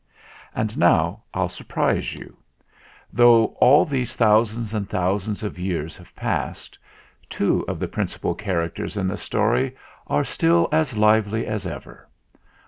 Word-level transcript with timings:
And 0.55 0.79
now 0.79 1.21
I'll 1.31 1.47
surprise 1.47 2.15
you. 2.15 2.35
Though 3.13 3.45
all 3.61 3.85
these 3.85 4.15
thousands 4.15 4.73
and 4.73 4.89
thousands 4.89 5.43
of 5.43 5.59
years 5.59 5.95
have 5.97 6.15
passed, 6.15 6.79
two 7.29 7.63
of 7.67 7.79
the 7.79 7.87
principal 7.87 8.33
characters 8.33 8.97
in 8.97 9.07
the 9.07 9.15
story 9.17 9.75
are 10.07 10.23
still 10.23 10.67
as 10.71 10.97
lively 10.97 11.45
as 11.45 11.67
ever. 11.67 12.09